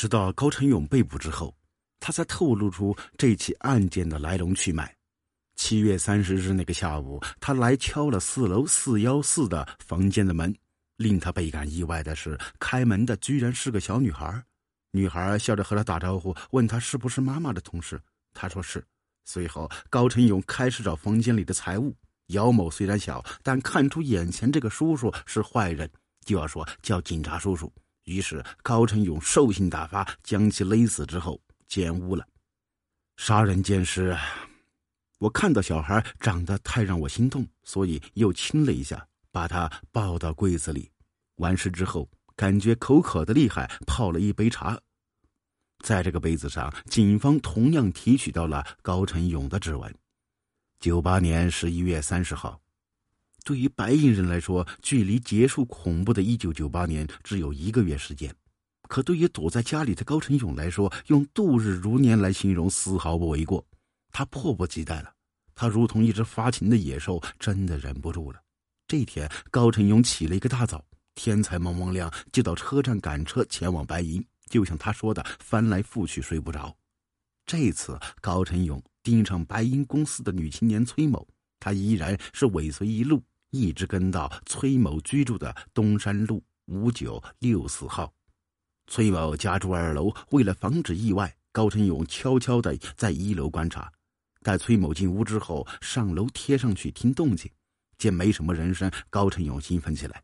[0.00, 1.54] 直到高成勇被捕之后，
[1.98, 4.96] 他才透露出这起案件的来龙去脉。
[5.56, 10.56] 七月三十日那个下午，他来敲了四楼四幺四的房间的门。
[10.96, 14.42] 令他倍感意外的是，开门的居然是个小女孩。
[14.92, 18.00] 女孩笑着和他打招呼，问他是不是妈妈的同事。
[18.32, 18.82] 他说是。
[19.26, 21.94] 随后，高成勇开始找房间里的财物。
[22.28, 25.90] 姚某虽然小，但看出眼前这个叔叔是坏人，
[26.24, 27.70] 就要说叫警察叔叔。
[28.10, 32.26] 于是，高成勇兽性大发，将其勒死之后奸污了。
[33.16, 34.16] 杀人奸尸。
[35.18, 40.90] 我看到小孩长得太让我心痛，所以又亲了一下，把他抱到柜子里。
[41.36, 44.80] 完事之后，感觉口渴的厉害，泡了一杯茶。
[45.84, 49.94] 在这个杯子上，警方同样提取到了高成勇的指纹。
[50.80, 52.58] 九八年十一月三十号，
[53.44, 58.30] 对于白银人来说，距离结束恐怖的一九九八年只有一个月时间；
[58.88, 63.64] 可对于躲在家里的高成勇来说，用度日如年来形容丝毫不为过。
[64.12, 65.12] 他迫不及待了，
[65.54, 68.40] 他如同一只发情的野兽，真的忍不住了。
[68.86, 76.76] 这天，高成勇起了一个大早，天才蒙蒙亮就到车站赶车前往白银，就像他说的，翻来覆去睡不着。
[77.46, 81.26] 这次，高成勇盯上白银公司的女青年崔某，
[81.60, 88.12] 他依然是尾随一路，一直跟到崔某居住的东山路五九六四号。
[88.86, 93.92] 崔某家住二楼，为了防止意外，高成勇悄悄的在一楼观察。
[94.42, 97.50] 待崔某进屋之后，上楼贴上去听动静，
[97.98, 100.22] 见没什么人声，高成勇兴奋起来。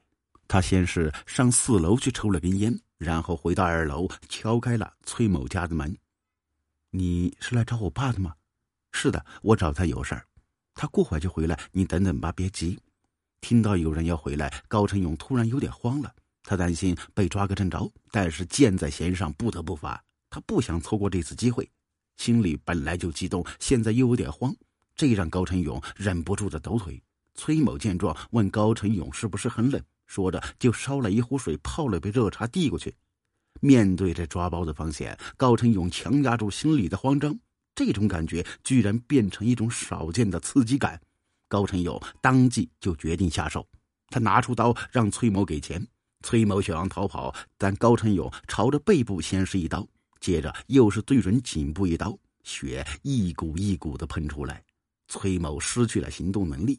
[0.49, 5.97] 他先是上四楼去抽了根烟，然后回到二楼敲开了崔某家的门。
[6.91, 8.35] “你是来找我爸的吗
[8.93, 10.25] ？”“是的，我找他有事儿。
[10.75, 12.79] ”“他过会就回来，你等等吧，别急。”
[13.47, 16.13] 听到有人要回来，高成勇突然有点慌了。
[16.43, 20.03] 他担心被抓个正着，但是箭在弦上，不得不发。
[20.29, 21.71] 他不想错过这次机会。
[22.17, 24.53] 心里本来就激动，现在又有点慌，
[24.97, 27.01] 这让高成勇忍不住的抖腿。
[27.37, 32.97] 崔某见状，问高成勇是不是很冷，说着就烧了一壶水，泡了杯热茶递过去。
[33.61, 37.39] 面对这抓包的风险，高成勇强压住心里的慌张，
[37.77, 41.01] 这种感觉居然变成一种少见的刺激感。
[41.57, 43.67] 高成勇当即就决定下手，
[44.11, 45.83] 他拿出刀让崔某给钱。
[46.21, 49.87] 崔某想要逃跑，但高成勇朝着背部先是一刀。
[50.21, 54.63] 接着又是对准颈部一刀，血一股一股的喷出来，
[55.09, 56.79] 崔某失去了行动能力。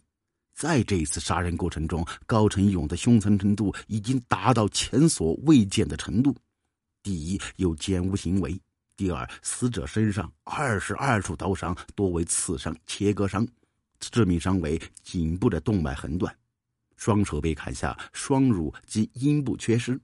[0.53, 6.35] 在这一次杀人过程中，高成勇的凶残程度已经达到前所未见的程度。
[7.01, 8.51] 第一，有奸污行为；
[8.95, 13.47] 第二，死者身上二十二处刀伤，多为刺伤、切割伤，
[14.00, 16.35] 致命伤为颈部的动脉横断，
[16.96, 20.00] 双手被砍下，双乳及阴部缺失。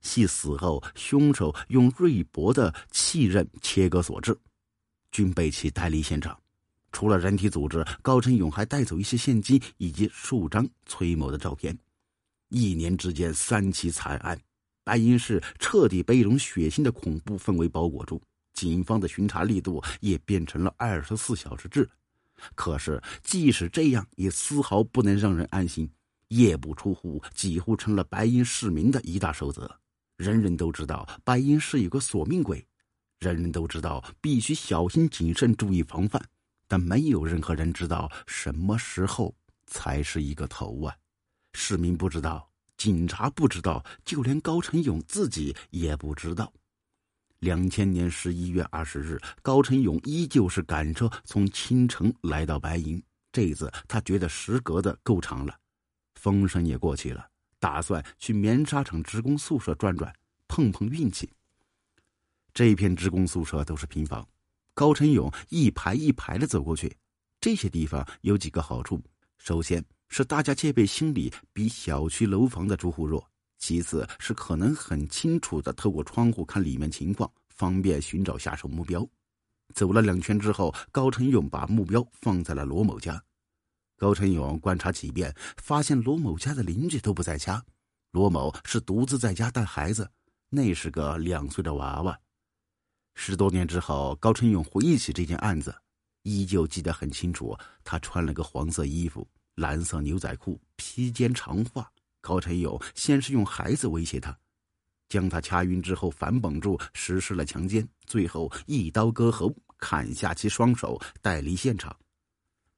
[0.00, 4.36] 系死后凶手用锐薄的器刃切割所致，
[5.10, 6.38] 均被其带离现场。
[6.92, 11.76] 除了人体组织，高成勇还带走一些现金以及数张崔某的照片。
[12.50, 14.38] 一年之间三起惨案，
[14.84, 21.88] 白银市彻底被一种血腥的恐怖氛围包裹住，警方的巡查力度也变成了二十四小时制。
[22.54, 25.90] 可是，即使这样，也丝毫不能让人安心。
[26.28, 29.70] 夜不出户几乎成了白银市民的一大守则。
[30.16, 32.66] 人人都知道白银是有个索命鬼，
[33.20, 36.20] 人人都知道必须小心谨慎，注意防范，
[36.66, 39.34] 但没有任何人知道什么时候
[39.66, 40.96] 才是一个头啊！
[41.52, 46.52] 市民不知道，警察不知道，就连高成勇自己也不知道。
[47.44, 53.00] 两千年十一月二十日，高成勇依旧是赶车从青城来到白银，
[53.30, 55.54] 这一次他觉得时隔的够长了，
[56.14, 57.28] 风声也过去了。
[57.58, 60.10] 打算去棉纱厂职工宿舍转转，
[60.48, 61.30] 碰碰运气。
[62.54, 64.26] 这片职工宿舍都是平房，
[64.72, 66.96] 高成勇一排一排的走过去。
[67.42, 68.98] 这些地方有几个好处：
[69.36, 73.22] 首先是大家戒备心理比小区楼房的住户弱；
[73.58, 79.06] 其次是可能很清楚的透过窗户看里面情况，方便寻找下手目标。
[79.74, 83.22] 走了两圈之后，高成勇把目标放在了罗某家。
[83.96, 87.64] 高成勇观察几遍，发现罗某家的邻居都不在家。
[88.10, 90.10] 罗某是独自在家带孩子，
[90.50, 92.18] 那是个两岁的娃娃。
[93.14, 95.74] 十多年之后，高成勇回忆起这件案子，
[96.22, 97.56] 依旧记得很清楚。
[97.82, 101.90] 他穿了个黄色衣服、蓝色牛仔裤、披肩长发。
[102.24, 104.34] 高成勇先是用孩子威胁他，
[105.10, 111.94] 将他掐晕之后反绑住，实施了强奸，最后一刀割喉，砍下其双手，带离现场。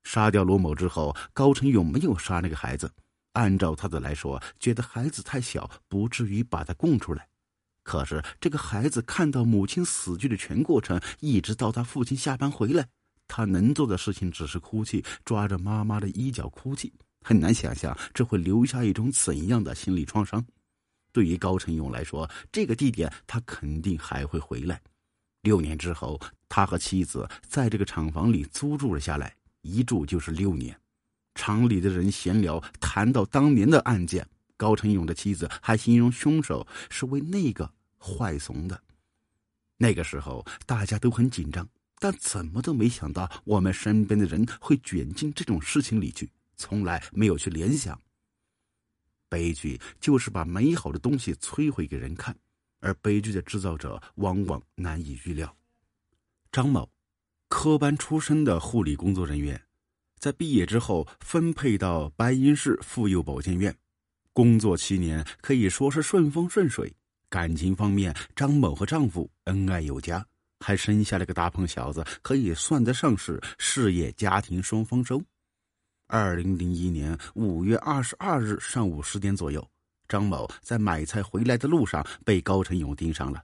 [0.03, 2.93] 杀掉罗某之后，高成勇没有杀那个孩子。
[3.35, 7.29] 按照他的来说，觉得孩子太小，不至于把他供出来。
[7.85, 12.89] 可是这个孩子看到母亲死去的全过程，一直到他父亲下班回来，
[13.29, 16.93] 他能做的事情只是哭泣，抓着妈妈的衣角哭泣。
[17.27, 20.47] 很难想象这会留下一种怎样的心理创伤。
[21.11, 24.81] 对于高成勇来说，这个地点他肯定还会回来。
[25.43, 30.79] 六年之后，他和妻子在这个厂房里租住了下来，一住就是六年。
[31.35, 34.25] 厂里的人闲聊，谈到当年的案件，
[34.57, 37.69] 高成勇的妻子还形容凶手是为那个。
[37.99, 38.81] 坏怂的，
[39.79, 41.69] 那个时候大家都很紧张，
[41.99, 48.01] 但怎么都没想到我们身边的人会卷进这种事情里去，从来没有去联想。
[49.29, 52.37] 悲剧就是把美好的东西摧毁给人看，
[52.81, 55.55] 而悲剧的制造者往往难以预料。
[56.53, 56.89] 张某，
[57.49, 59.61] 科班出身的护理工作人员，
[60.19, 63.77] 在毕业之后分配到白银市妇幼保健院，
[64.33, 66.95] 工作七年可以说是顺风顺水。
[67.29, 70.25] 感情方面，张某和丈夫恩爱有加，
[70.61, 75.21] 还生下了个大胖小子，可以算得上是事业家庭双丰收。
[76.09, 79.69] 二零零一年五月二十二日上午十点左右，
[80.07, 83.43] 张某在买菜回来的路上被高成勇盯上了。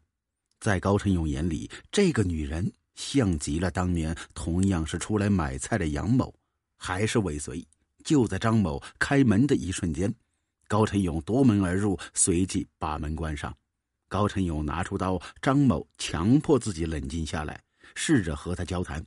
[0.60, 6.32] 在高成勇眼里，这个女人像极了当年同样是出来买菜的杨某，
[6.78, 7.66] 还是尾随。
[8.04, 10.12] 就在张某开门的一瞬间，
[10.68, 13.52] 高成勇夺门而入，随即把门关上。
[14.06, 17.60] 高成勇拿出刀，张某强迫自己冷静下来，
[17.96, 19.04] 试着和他交谈：“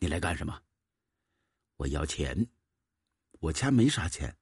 [0.00, 0.58] 你来干什么？
[1.76, 2.44] 我要钱。
[3.40, 4.34] 我家没啥钱。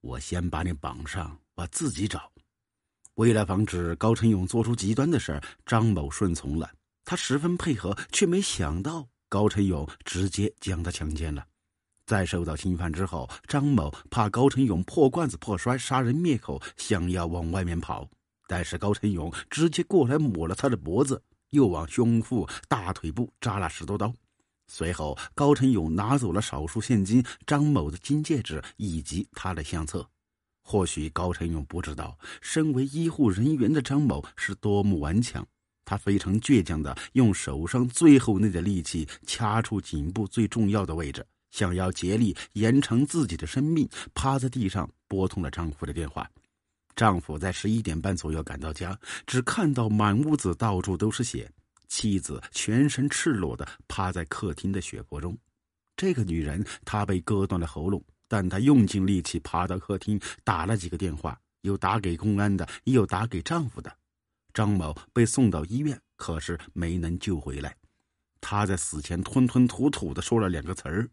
[0.00, 2.32] 我先把你绑上，我自己找。”
[3.16, 6.70] 为了防止高成勇做出极端的事张某顺从了。
[7.04, 11.46] 他十分配合，却没想到高成勇直接将他强奸了。
[12.04, 18.08] 在受到侵犯之后，张某怕高成勇破罐子破摔、杀人灭口，想要往外面跑。
[18.48, 24.12] 但是高成勇直接过来抹了他的脖子，又往胸腹、大腿部扎了十多刀。
[24.68, 30.06] 随后，高成勇拿走了少数现金、张某的金戒指以及他的相册。
[30.62, 35.46] 或许高成勇不知道，身为医护人员的张某是多么顽强。
[35.84, 43.88] 他非常倔强的用手上最后那点力气掐住颈部最重要的位置，想要竭力延长自己的生命。
[44.12, 46.28] 趴在地上拨通了丈夫的电话。
[46.96, 51.48] 丈夫在十一点半左右赶到家，只看到满屋子到处都是血，
[51.88, 55.36] 妻子全身赤裸的趴在客厅的血泊中。
[55.96, 63.96] 这个女人，她被割断了喉咙，但她用尽力气爬到客厅，打了几个电话，有打给公安的，也有打给丈夫的。
[64.52, 67.76] 张某被送到医院，可是没能救回来。
[68.40, 71.08] 他在死前吞吞吐吐的说了两个词儿：“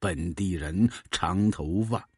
[0.00, 2.08] 本地人，长头发。”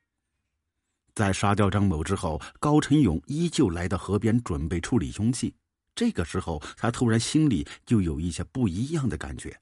[1.15, 5.55] 在杀掉张某之后，高成勇依旧来到河边准备处理凶器。
[5.95, 9.61] 这个时候，他突然心里就有一些不一样的感觉。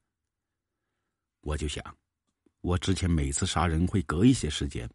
[1.42, 1.84] 我就想，
[2.60, 4.88] 我之前每次杀人会隔一些时间，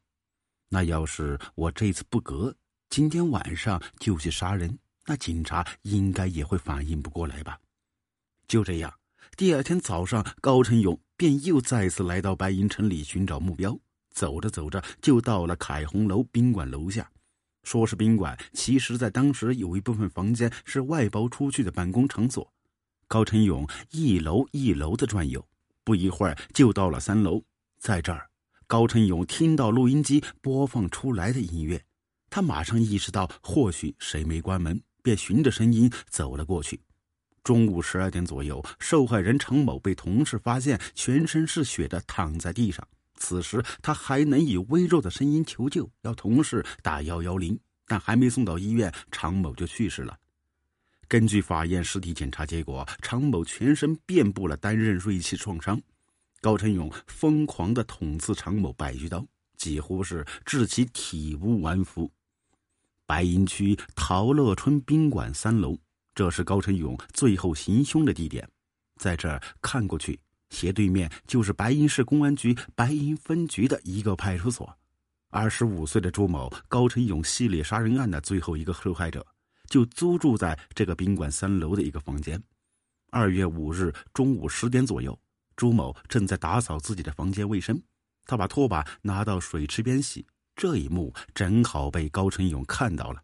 [0.70, 2.56] 那要是我这次不隔，
[2.90, 7.60] 今天晚上就去杀人，那警察应该也会反应不过来吧？
[8.48, 8.94] 就这样，
[9.36, 13.78] 第二天早上，高成勇便又再次来到白银城里寻找目标。
[14.10, 17.12] 走着走着，就到了凯鸿楼宾馆楼下。
[17.68, 22.50] 说是宾馆，其实在当时有一部分房间是外包出去的办公场所。
[23.10, 25.46] 高成勇一楼一楼的转悠，
[25.84, 27.44] 不一会儿就到了三楼。
[27.78, 28.30] 在这儿，
[28.68, 31.84] 高成勇听到录音机播放出来的音乐，
[32.30, 36.80] 他马上意识到或许谁没关门，便循着声音走了过去。
[37.44, 42.88] 中午十二点左右，受害人程某被同事发现全身是血的躺在地上。
[43.18, 50.18] 此时他还能以微弱的声音求救，要同事打幺幺零，但还没送到医院，常某就去世了。
[51.08, 55.82] 根据法院尸体检查结果，常某全身遍布了单刃锐器创伤，
[56.42, 59.26] 高成勇疯狂的捅刺常某百余刀，
[59.58, 62.12] 几乎是致其体无完肤。
[63.06, 65.78] 白银区陶乐春宾馆三楼，
[66.14, 68.48] 这是高成勇最后行凶的地点，
[69.00, 70.20] 在这儿看过去。
[70.50, 74.74] 斜对面就是白银市公安局白银分局的一个派出所。
[75.30, 79.26] 二十五岁的朱某，高成勇系列杀人案的最后一个受害者，
[79.70, 82.42] 就租住在这个宾馆三楼的一个房间。
[83.12, 85.18] 二月五日中午十点左右，
[85.56, 87.80] 朱某正在打扫自己的房间卫生，
[88.26, 90.26] 他把拖把拿到水池边洗，
[90.56, 93.22] 这一幕正好被高成勇看到了。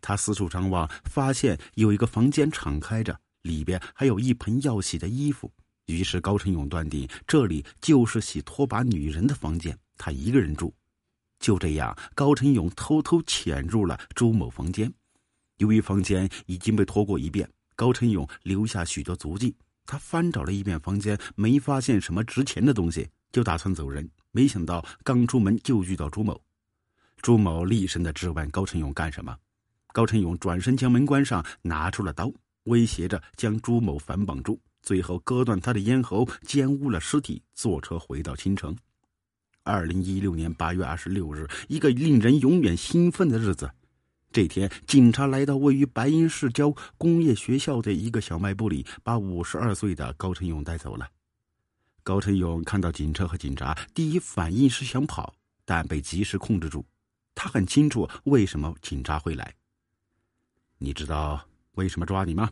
[0.00, 5.52] 他四处张望，发现有一个房间敞开着，里边还有一盆要洗的衣服。
[5.86, 10.72] 于是高成勇断定这里就是洗拖把女人的房间，他一个人住。
[11.38, 14.92] 就这样，高成勇偷偷潜入了朱某房间。
[15.58, 19.54] 由于房间已经被拖过一遍，高成勇留下许多足迹。
[19.84, 24.08] 他翻找了一遍房间，没发现什么值钱的东西，就打算走人。
[24.32, 26.40] 没想到刚出门就遇到朱某。
[27.22, 29.36] 朱某厉声的质问高成勇干什么？
[29.92, 32.30] 高成勇转身将门关上，拿出了刀，
[32.64, 38.76] 威胁着将朱某反绑住，最后割断他的咽喉，奸污了尸体，坐车回到青城。
[39.64, 43.68] 二零一六年八月二十六日，一个令人永远兴奋的日子。
[44.30, 51.10] 这天，警察来到位于白银市郊工业学校的一个小卖部里，把五十二岁的高成勇带走了。
[52.04, 56.86] 高成勇看到警车和警察，第一反应是想跑，但被及时控制住。
[57.34, 59.52] 他很清楚为什么警察会来。
[60.78, 62.48] 你知道为什么抓你吗？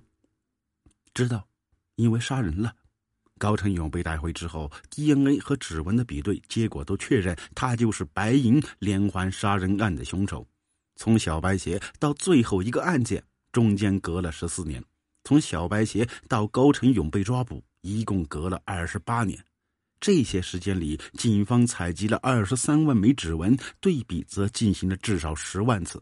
[1.15, 1.47] 知道，
[1.97, 2.75] 因为杀人了。
[3.37, 10.47] 高成勇被带回之后，DNA 和指纹的比对结果都确认他就是白银连环杀人案的凶手。
[10.97, 14.81] 从小白鞋到最后一个案件，中间隔了十四年；
[15.25, 19.37] 从小白鞋到高成勇被抓捕，一共隔了二十八年。
[19.99, 26.01] 这些时间里，警方采集了二十三万枚指纹，对比则进行了至少十万次。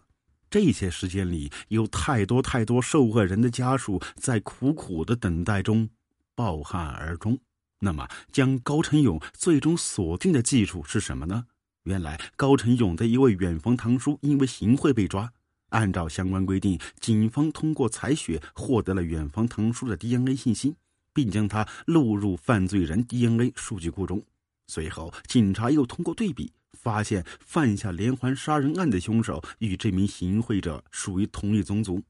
[0.53, 5.89] 这些时间里，有太多太多受害人的家属在苦苦的等待中
[6.35, 7.39] 抱憾而终。
[7.79, 11.47] 那么，将高成勇最终锁定的技术是什么呢？
[11.85, 15.33] 原来高成勇的一位远房堂叔因为行贿被抓，
[15.71, 20.77] 按照相关规定，警方通过采血获得了远房堂叔的 DNA 信息，
[21.15, 24.23] 并将他录入犯罪人 DNA 数据库中。
[24.67, 32.03] 随后，警察又通过对比，发现犯下连环杀人案的凶手与这名行贿者属于同一宗族。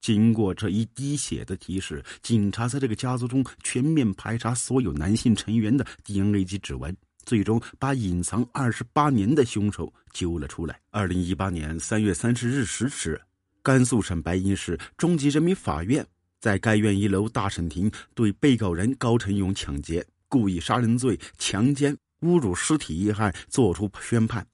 [0.00, 6.96] 经过这一滴血的提示，警察在这个家族中全面排查所有男性成员的 DNA 及指纹。
[7.24, 10.80] 最终把隐藏二十八年的凶手揪了出来。
[10.90, 13.20] 二零一八年三月三十日十时，
[13.62, 16.06] 甘肃省白银市中级人民法院
[16.40, 24.46] 在该院一楼大审庭对被告人高成勇抢劫、故意杀人罪、强奸、侮辱尸体一案作出宣判。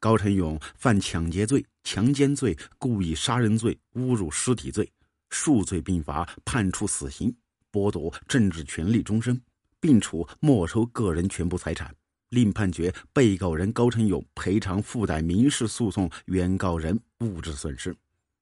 [0.00, 4.92] 高成勇犯抢劫罪、强奸罪、故意杀人罪、侮辱尸体罪，
[5.30, 7.34] 数罪并罚，判处死刑，
[7.72, 9.40] 剥夺政治权利终身，
[9.80, 11.94] 并处没收个人全部财产。
[12.30, 17.96] 另判决被告人高成勇赔偿附带民事诉讼原告人物质损失。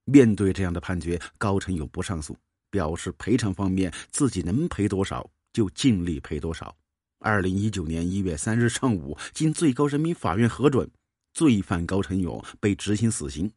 [0.05, 2.37] 面对这样的判决，高成勇不上诉，
[2.71, 6.75] 表示赔偿方面自己能赔多少就尽力赔多少。
[7.23, 10.91] 二零一九年一月三日上午，经最高人民法院核准，
[11.33, 13.51] 罪犯高成勇被执行死刑。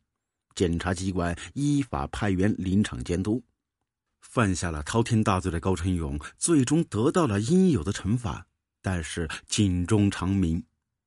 [0.54, 3.44] 检察机关依法派员临场监督，
[4.22, 8.46] 犯下了滔天大罪的高成勇最终得到了应有的惩罚。
[8.84, 10.64] 但是警钟长鸣，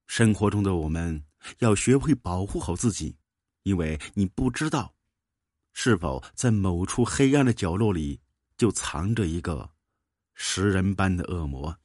[0.09, 1.23] 生活中的我们
[1.61, 3.17] 要学会保护好自己，
[3.63, 4.93] 因为你不知道，
[5.73, 8.19] 是否在某处黑暗的角落里
[8.57, 9.71] 就藏着一个
[10.35, 11.79] 食人般的恶魔。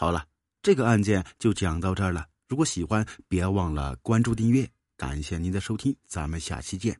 [0.00, 0.24] 好了，
[0.62, 2.26] 这个案件就讲到这儿了。
[2.48, 4.66] 如果喜欢，别忘了关注订阅。
[4.96, 6.98] 感谢您的收听，咱们下期见。